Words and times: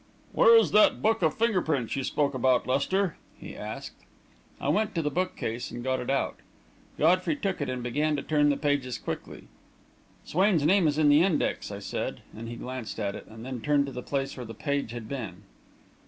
"Where 0.31 0.57
is 0.57 0.71
that 0.71 1.03
book 1.03 1.21
of 1.21 1.35
finger 1.35 1.61
prints 1.61 1.95
you 1.95 2.03
spoke 2.03 2.33
about, 2.33 2.65
Lester?" 2.65 3.17
he 3.37 3.55
asked. 3.55 3.93
I 4.59 4.67
went 4.67 4.95
to 4.95 5.03
the 5.03 5.11
book 5.11 5.35
case 5.35 5.69
and 5.69 5.83
got 5.83 5.99
it 5.99 6.09
out. 6.09 6.37
Godfrey 6.97 7.35
took 7.35 7.61
it 7.61 7.69
and 7.69 7.83
began 7.83 8.15
to 8.15 8.23
turn 8.23 8.49
the 8.49 8.57
pages 8.57 8.97
quickly. 8.97 9.47
"Swain's 10.25 10.65
name 10.65 10.87
is 10.87 10.97
in 10.97 11.09
the 11.09 11.21
index," 11.21 11.69
I 11.69 11.77
said, 11.77 12.23
and 12.35 12.49
he 12.49 12.55
glanced 12.55 12.99
at 12.99 13.13
it, 13.13 13.27
and 13.27 13.45
then 13.45 13.61
turned 13.61 13.85
to 13.85 13.91
the 13.91 14.01
place 14.01 14.35
where 14.35 14.45
the 14.47 14.55
page 14.55 14.89
had 14.89 15.07
been. 15.07 15.43